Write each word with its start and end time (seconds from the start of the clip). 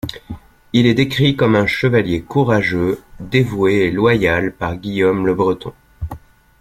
Il 0.73 0.87
est 0.87 0.95
décrit 0.95 1.35
comme 1.35 1.55
un 1.55 1.67
chevalier 1.67 2.23
courageux, 2.23 3.03
dévoué 3.19 3.81
et 3.81 3.91
loyal 3.91 4.51
par 4.51 4.75
Guillaume 4.75 5.27
Le 5.27 5.35
Breton. 5.35 5.73